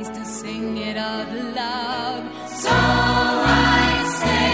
is 0.00 0.08
to 0.08 0.24
sing 0.24 0.76
it 0.78 0.96
out 0.96 1.28
loud. 1.54 2.22
So 2.48 2.70
I 2.70 4.04
say. 4.20 4.53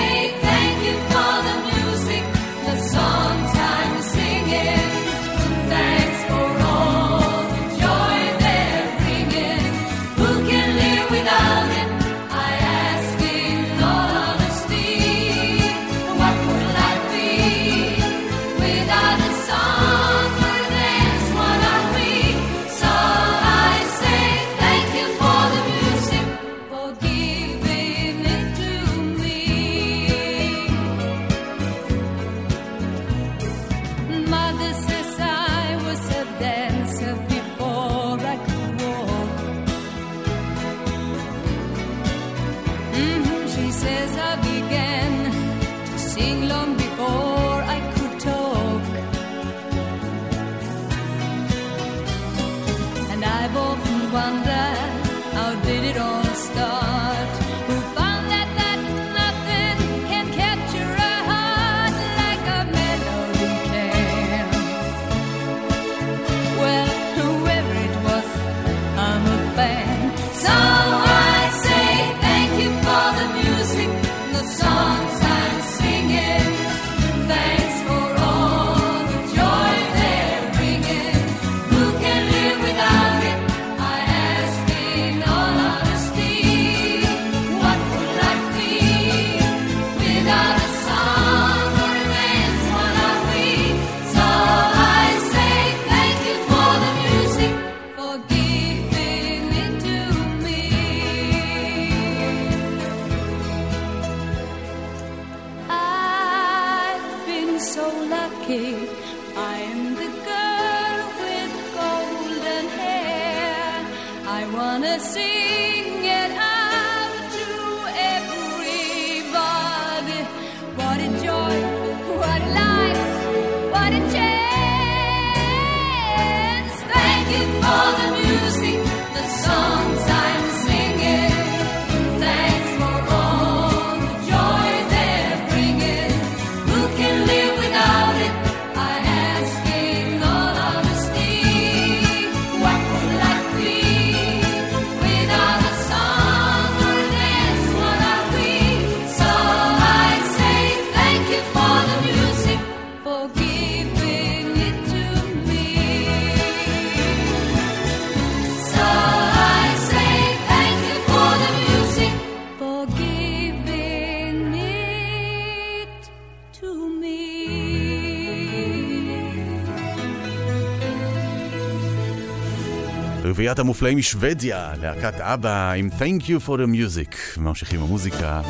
רביעיית 173.41 173.59
המופלאים 173.59 173.99
משוודיה, 173.99 174.73
להקת 174.81 175.21
אבא 175.21 175.73
עם 175.73 175.89
Thank 175.99 176.23
you 176.23 176.47
for 176.47 176.51
the 176.51 176.67
music. 176.67 177.41
ממשיכים 177.41 177.83
המוזיקה, 177.83 178.41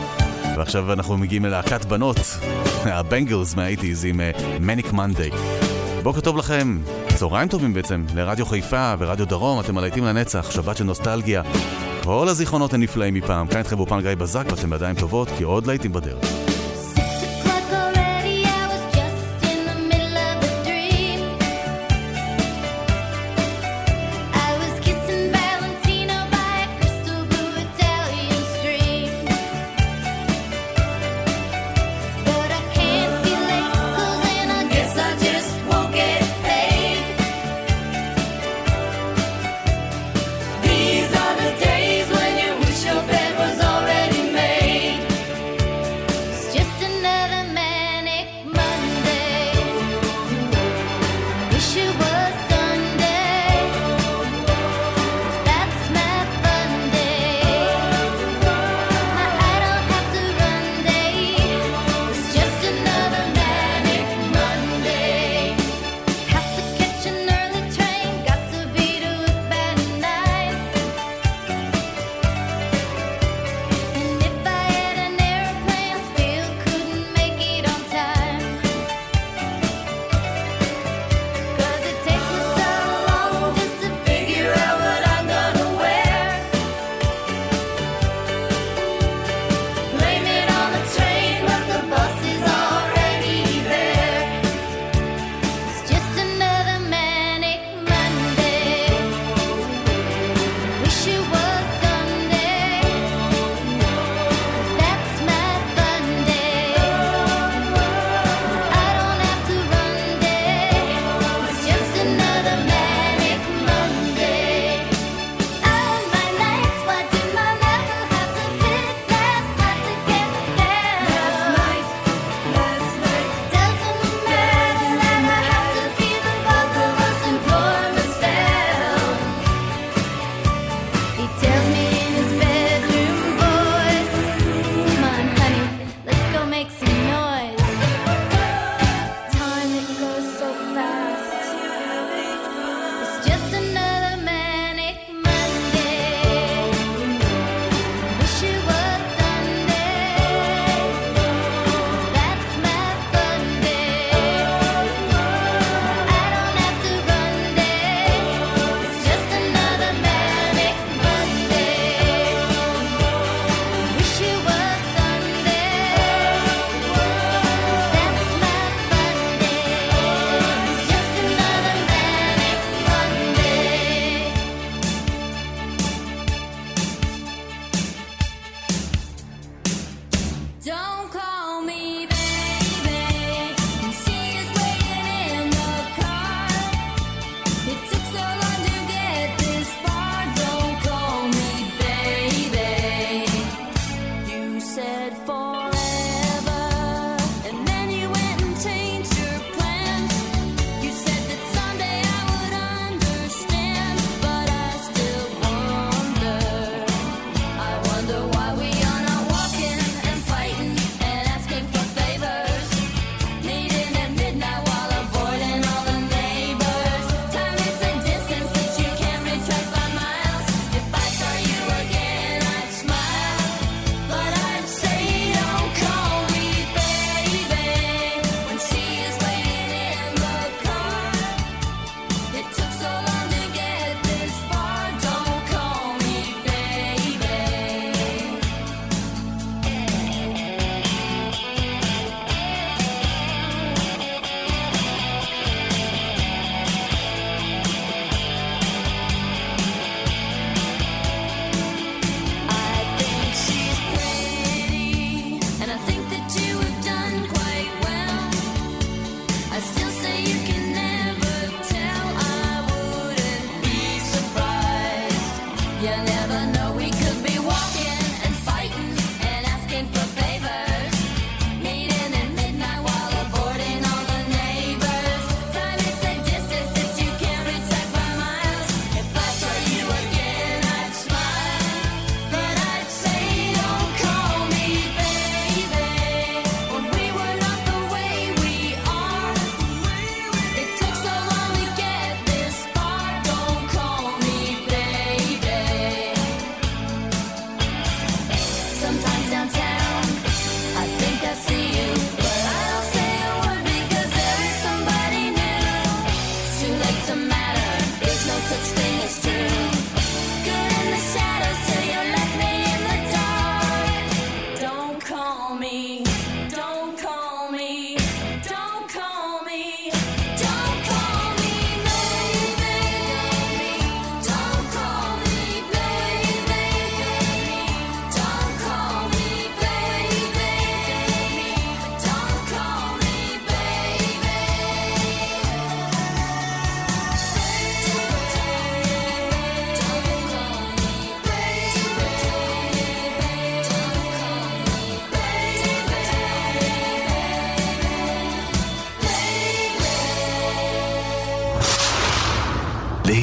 ועכשיו 0.57 0.93
אנחנו 0.93 1.17
מגיעים 1.17 1.45
ללהקת 1.45 1.85
בנות, 1.85 2.17
הבנגלס 2.85 3.55
מהאיטיז 3.55 4.05
עם 4.05 4.21
אה, 4.21 4.31
Manic 4.59 4.93
Monday. 4.93 5.35
בוקר 6.03 6.21
טוב 6.21 6.37
לכם, 6.37 6.79
צהריים 7.17 7.49
טובים 7.49 7.75
בעצם, 7.75 8.05
לרדיו 8.15 8.47
חיפה 8.47 8.95
ורדיו 8.99 9.27
דרום, 9.27 9.61
אתם 9.61 9.75
מלהיטים 9.75 10.05
לנצח, 10.05 10.51
שבת 10.51 10.77
של 10.77 10.85
נוסטלגיה. 10.85 11.43
כל 12.05 12.29
הזיכרונות 12.29 12.75
הנפלאים 12.75 13.15
מפעם, 13.15 13.47
כאן 13.47 13.59
איתכם 13.59 13.77
באופן 13.77 14.01
גיא 14.01 14.15
בזק 14.15 14.45
ואתם 14.51 14.71
בידיים 14.71 14.97
טובות, 14.97 15.29
כי 15.39 15.45
עוד 15.45 15.67
להיטים 15.67 15.93
בדרך. 15.93 16.40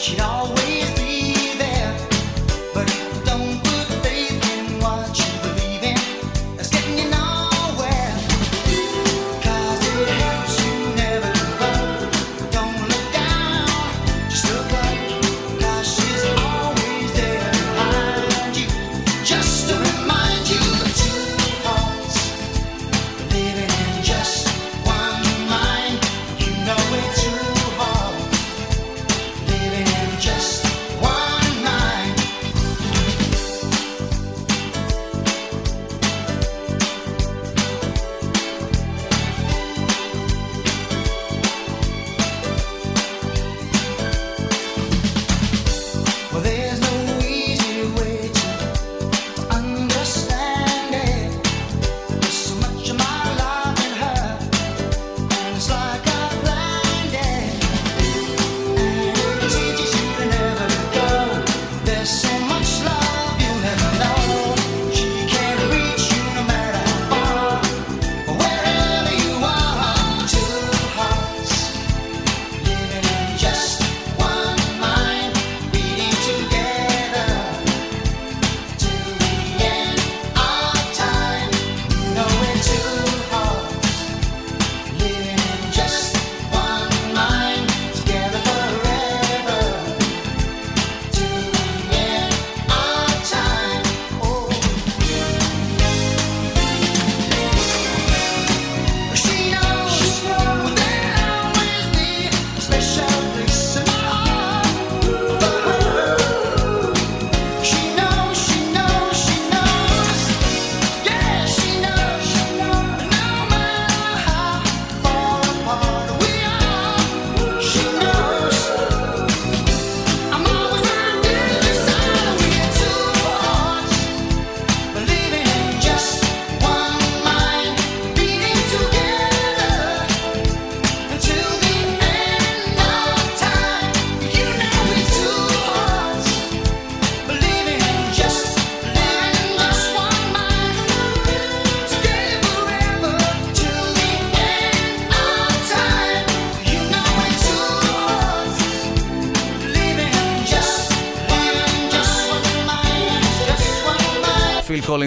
She 0.00 0.16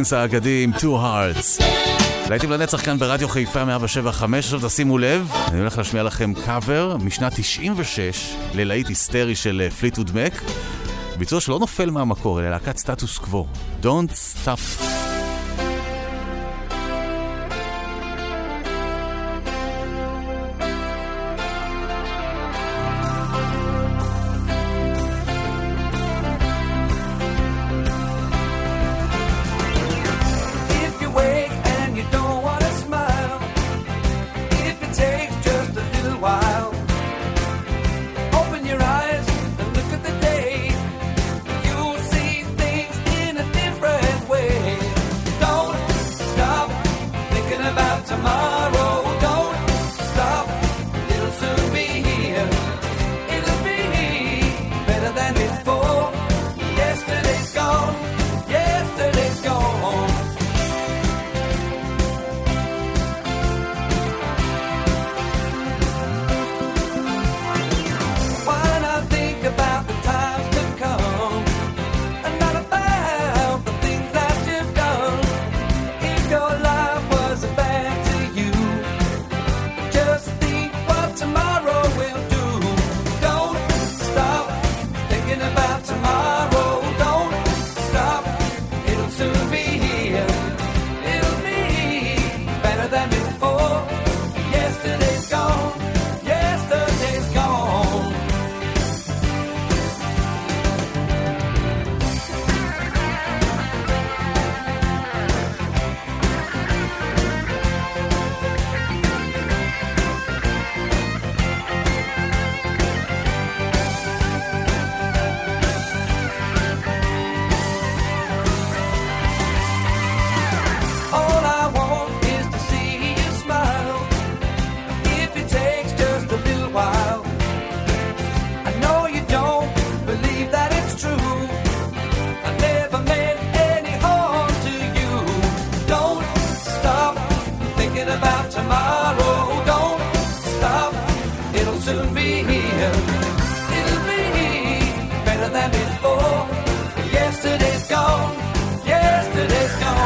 הפינס 0.03 0.13
האגדי 0.13 0.63
עם 0.63 0.71
Two 0.73 0.83
Hearts. 0.83 1.63
להיטים 2.29 2.51
לנצח 2.51 2.85
כאן 2.85 2.97
ברדיו 2.97 3.27
חיפה 3.27 3.65
175, 3.65 4.45
עכשיו 4.45 4.69
תשימו 4.69 4.97
לב, 4.97 5.31
אני 5.47 5.59
הולך 5.59 5.77
להשמיע 5.77 6.03
לכם 6.03 6.33
קאבר 6.45 6.97
משנת 6.97 7.33
96 7.35 8.35
ללהיט 8.53 8.87
היסטרי 8.87 9.35
של 9.35 9.61
אה, 9.65 9.71
פליטוד 9.71 10.11
מק, 10.15 10.41
ביצוע 11.17 11.39
שלא 11.39 11.59
נופל 11.59 11.89
מהמקור, 11.89 12.39
אלא 12.39 12.49
להקת 12.49 12.77
סטטוס 12.77 13.17
קוו, 13.17 13.47
Don't 13.83 14.13
Stop. 14.45 14.92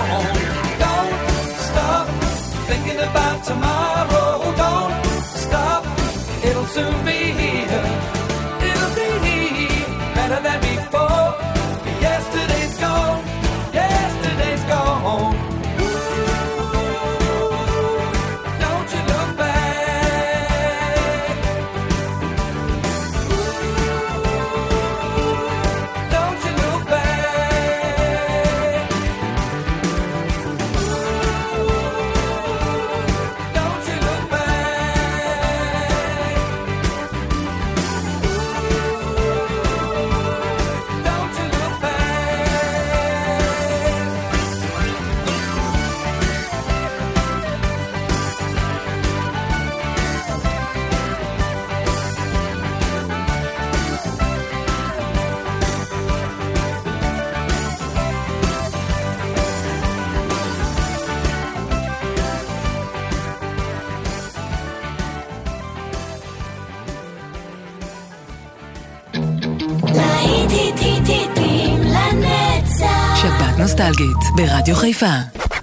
Don't 0.08 1.14
stop 1.70 2.08
thinking 2.70 3.00
about 3.10 3.44
tomorrow. 3.44 4.56
Don't 4.64 5.06
stop, 5.46 5.84
it'll 6.44 6.66
soon 6.66 7.06
be 7.06 7.20
here. 7.40 7.47
נוסטלגית 73.80 74.18
ברדיו 74.36 74.76
חיפה 74.76 75.06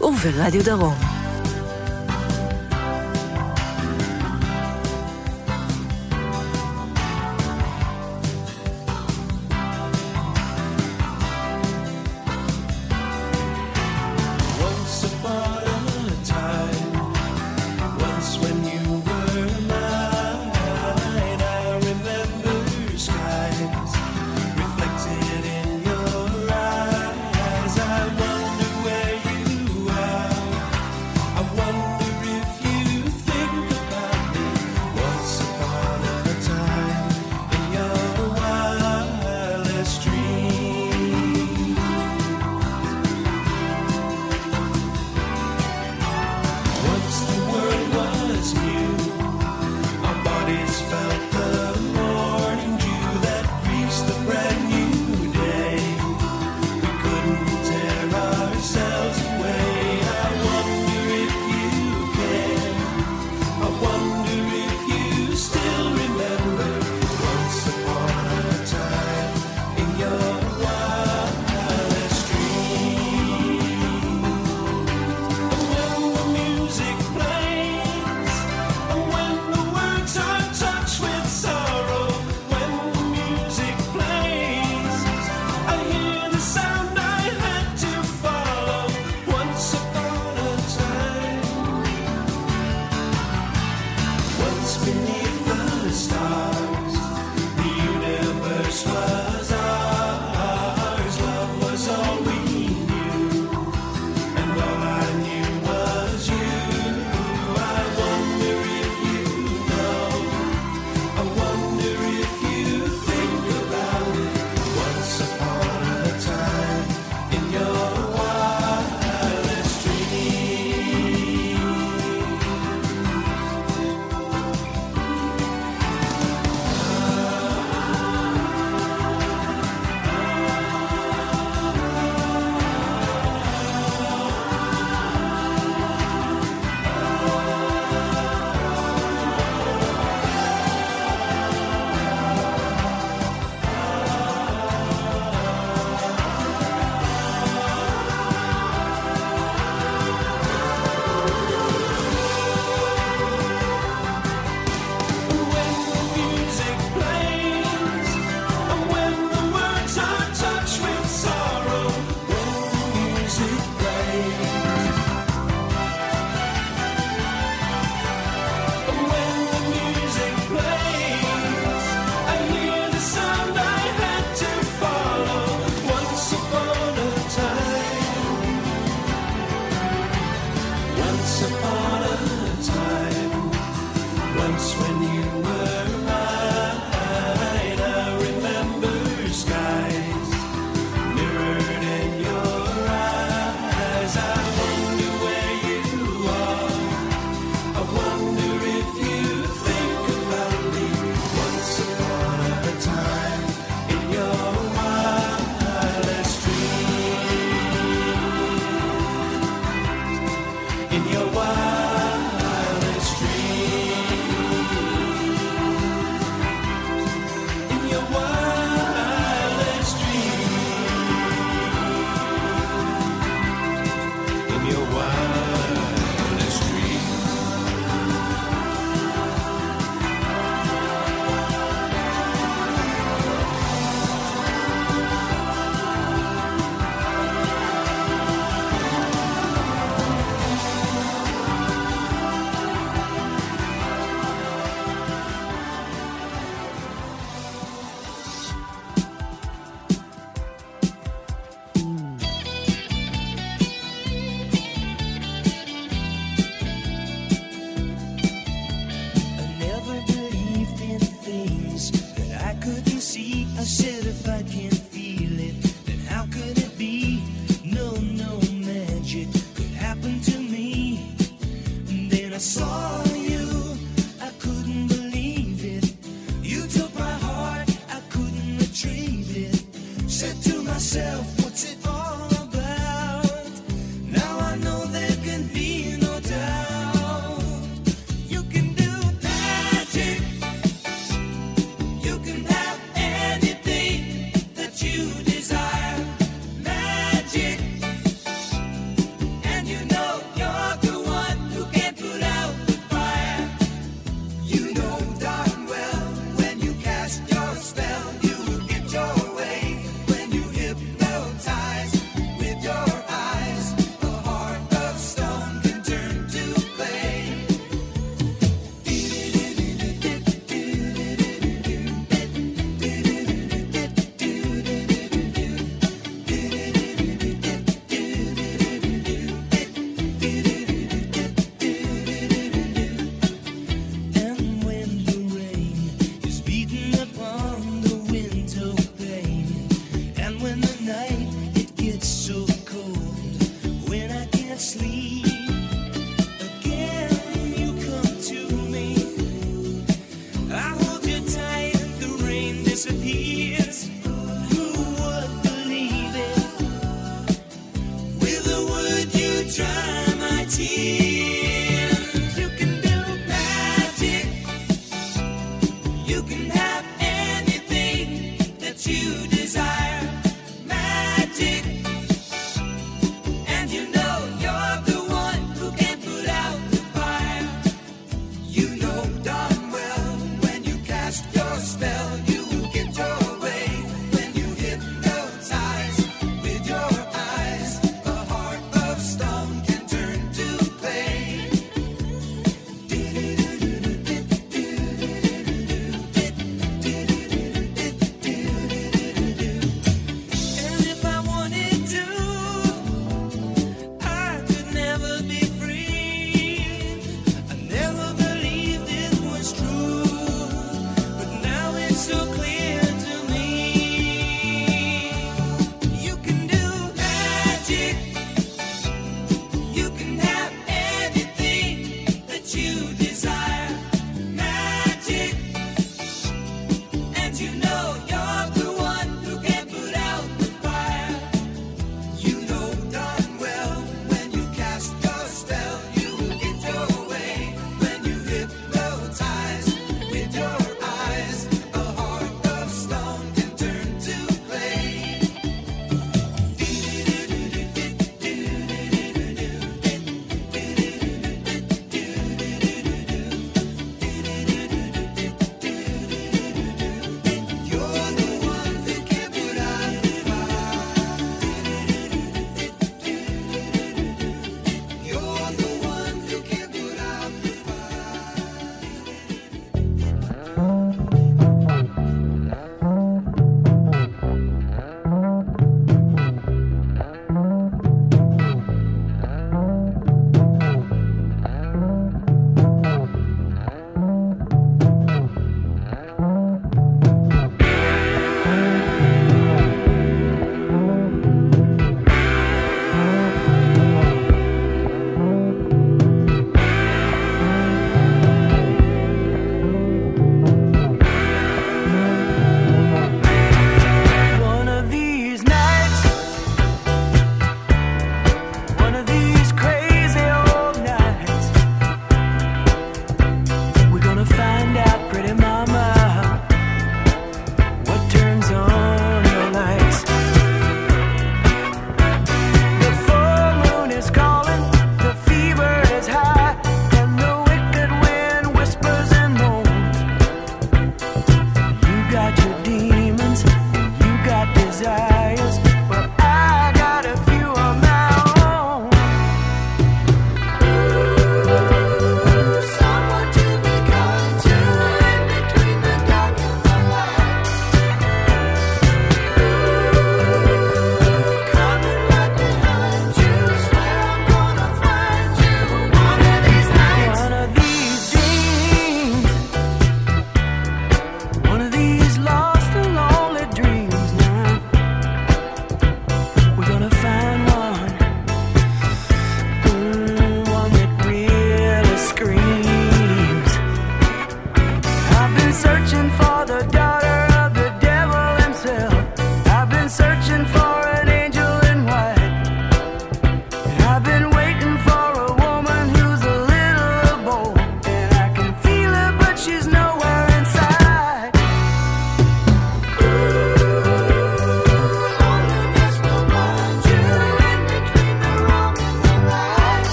וברדיו 0.00 0.64
דרום. 0.64 1.17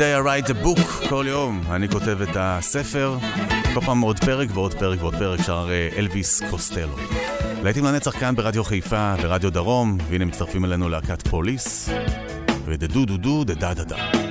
day 0.00 0.14
I 0.14 0.20
write 0.20 0.50
a 0.50 0.54
book, 0.64 1.08
כל 1.08 1.24
יום 1.28 1.62
אני 1.70 1.88
כותב 1.88 2.22
את 2.22 2.36
הספר, 2.36 3.18
כל 3.74 3.80
פעם 3.80 4.00
עוד 4.00 4.18
פרק 4.18 4.48
ועוד 4.54 4.74
פרק 4.74 5.02
ועוד 5.02 5.14
פרק, 5.14 5.42
שר 5.42 5.68
אה, 5.70 5.88
אלוויס 5.96 6.42
קוסטלו. 6.50 6.96
להיטים 7.62 7.84
לנצח 7.84 8.18
כאן 8.20 8.36
ברדיו 8.36 8.64
חיפה, 8.64 9.14
ברדיו 9.22 9.52
דרום, 9.52 9.98
והנה 10.08 10.24
מצטרפים 10.24 10.64
אלינו 10.64 10.88
להקת 10.88 11.28
פוליס, 11.28 11.88
ודה 12.64 12.86
דו 12.86 13.04
דו 13.04 13.16
דו 13.16 13.44
דה 13.44 13.54
דה 13.54 13.74
דה 13.74 13.84
דה. 13.84 14.29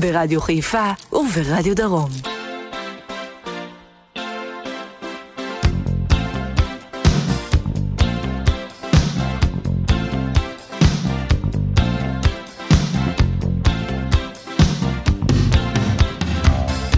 ברדיו 0.00 0.40
חיפה 0.40 0.92
וברדיו 1.12 1.74
דרום. 1.74 2.10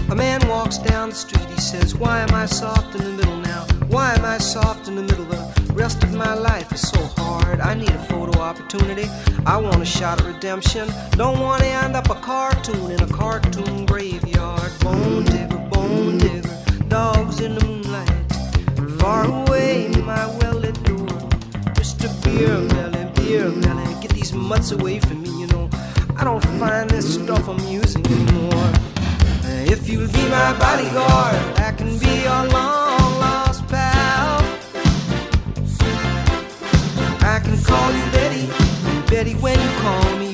A 0.09 0.15
man 0.15 0.41
walks 0.47 0.77
down 0.79 1.09
the 1.09 1.15
street, 1.15 1.49
he 1.55 1.61
says, 1.61 1.95
Why 1.95 2.21
am 2.21 2.33
I 2.33 2.45
soft 2.47 2.95
in 2.95 3.03
the 3.03 3.13
middle 3.19 3.37
now? 3.37 3.63
Why 3.93 4.07
am 4.17 4.25
I 4.25 4.39
soft 4.39 4.87
in 4.87 4.95
the 4.95 5.03
middle? 5.03 5.25
The 5.25 5.73
rest 5.75 6.03
of 6.03 6.11
my 6.15 6.33
life 6.33 6.71
is 6.73 6.81
so 6.93 7.01
hard. 7.17 7.59
I 7.61 7.73
need 7.75 7.91
a 7.91 8.03
photo 8.05 8.39
opportunity. 8.39 9.07
I 9.45 9.57
want 9.57 9.81
a 9.81 9.85
shot 9.85 10.19
at 10.19 10.25
redemption. 10.25 10.87
Don't 11.11 11.39
want 11.39 11.61
to 11.61 11.67
end 11.67 11.95
up 11.95 12.09
a 12.09 12.15
cartoon 12.15 12.42
a 13.36 13.40
cartoon 13.40 13.86
graveyard. 13.86 14.72
Bone 14.80 15.24
digger, 15.24 15.58
bone 15.70 16.18
digger, 16.18 16.56
dogs 16.88 17.40
in 17.40 17.54
the 17.54 17.64
moonlight. 17.64 19.00
Far 19.00 19.24
away, 19.24 19.88
my 20.04 20.26
well 20.38 20.54
lit 20.54 20.80
door. 20.84 21.06
Mr. 21.78 22.08
Beer 22.22 22.58
Melly, 22.74 23.04
Beer 23.14 23.48
Melly, 23.50 23.94
get 24.00 24.12
these 24.12 24.32
mutts 24.32 24.72
away 24.72 25.00
from 25.00 25.22
me, 25.22 25.30
you 25.40 25.46
know. 25.48 25.68
I 26.16 26.24
don't 26.24 26.44
find 26.60 26.88
this 26.90 27.14
stuff 27.14 27.48
amusing 27.48 28.06
anymore. 28.06 28.72
If 29.66 29.88
you'll 29.88 30.08
be 30.08 30.28
my 30.28 30.52
bodyguard, 30.58 31.36
I 31.58 31.72
can 31.76 31.98
be 31.98 32.22
your 32.22 32.44
long 32.52 33.10
lost 33.24 33.66
pal. 33.68 34.42
I 37.20 37.40
can 37.40 37.58
call 37.64 37.92
you 37.92 38.04
Betty, 38.12 38.46
Betty, 39.10 39.34
when 39.34 39.58
you 39.58 39.70
call 39.80 40.18
me, 40.18 40.33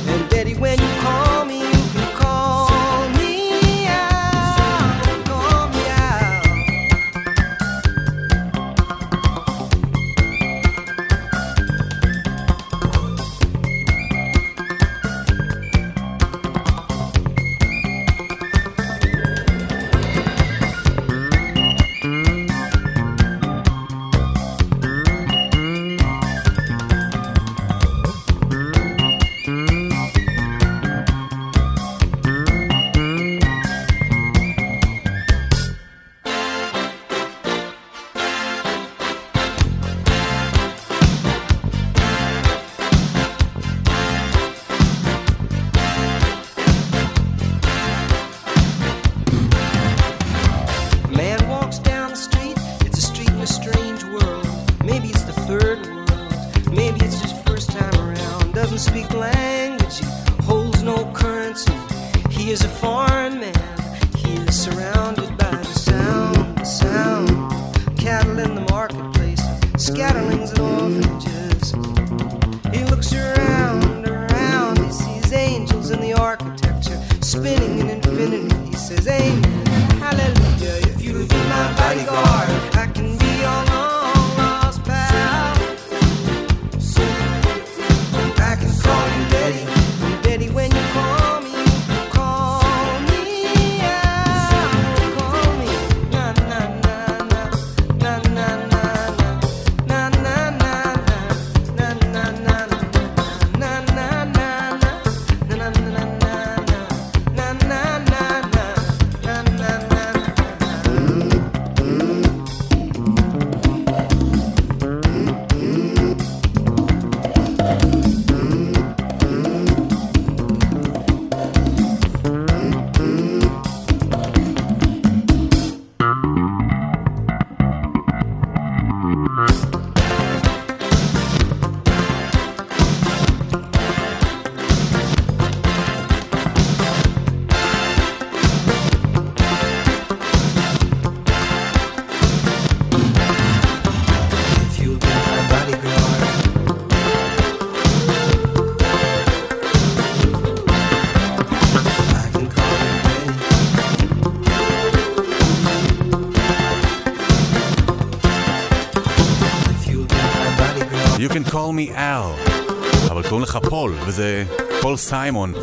וזה 164.05 164.43
פול 164.81 164.97
סיימון. 164.97 165.53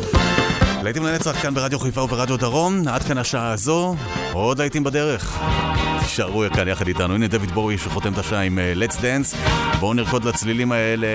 להיטים 0.83 1.05
לנצח 1.05 1.41
כאן 1.41 1.53
ברדיו 1.53 1.79
חיפה 1.79 2.01
וברדיו 2.01 2.37
דרום, 2.37 2.87
עד 2.87 3.03
כאן 3.03 3.17
השעה 3.17 3.51
הזו, 3.51 3.95
עוד 4.33 4.59
להיטים 4.59 4.83
בדרך. 4.83 5.39
תישארו 5.99 6.43
כאן 6.53 6.67
יחד 6.67 6.87
איתנו, 6.87 7.15
הנה 7.15 7.27
דויד 7.27 7.51
בורי 7.51 7.77
שחותם 7.77 8.13
את 8.13 8.17
השעה 8.17 8.41
עם 8.41 8.59
אה, 8.59 8.73
Let's 8.75 8.93
Dance. 8.95 9.35
בואו 9.79 9.93
נרקוד 9.93 10.25
לצלילים 10.25 10.71
האלה, 10.71 11.07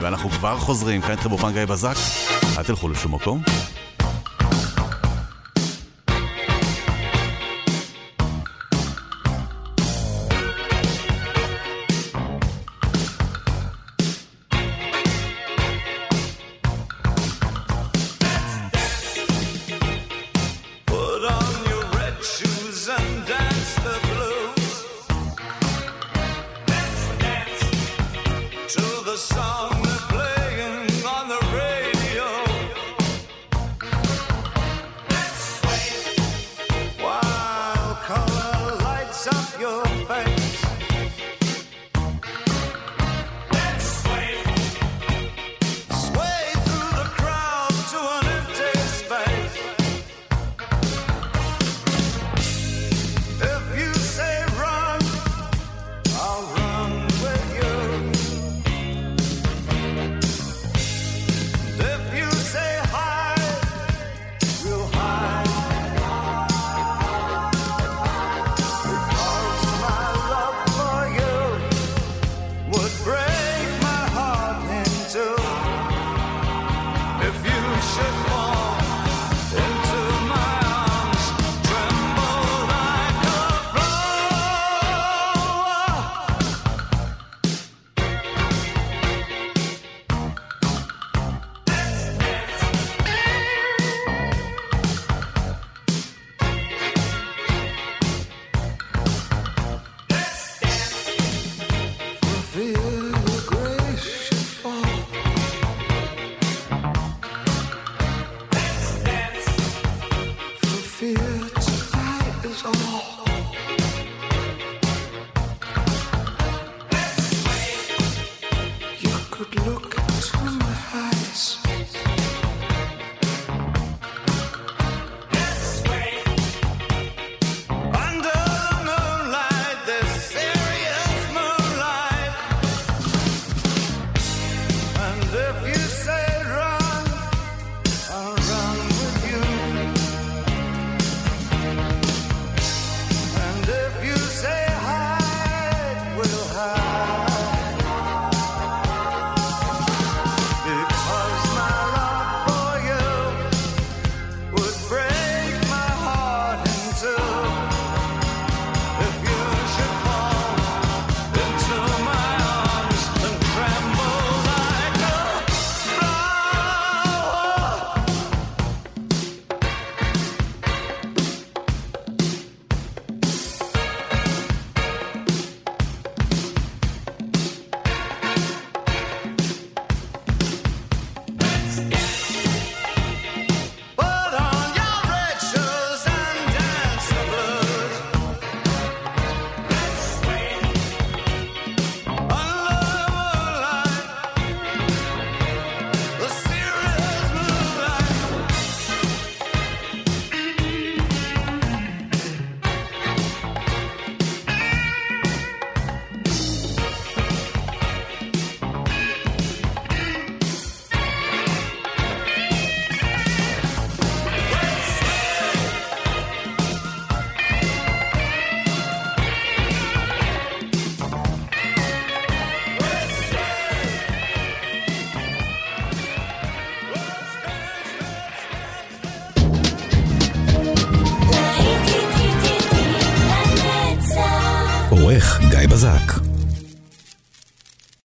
ואנחנו 0.00 0.30
כבר 0.30 0.58
חוזרים, 0.58 1.00
כאן 1.00 1.10
איתכם 1.10 1.28
גיא 1.52 1.64
בזק. 1.64 1.96
אל 2.58 2.62
תלכו 2.62 2.88
לשום 2.88 3.14
מקום. 3.14 3.42